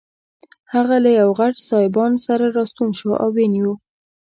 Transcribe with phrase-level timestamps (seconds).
[0.73, 3.73] هغه له یوه غټ سایبان سره راستون شو او ویې نیو.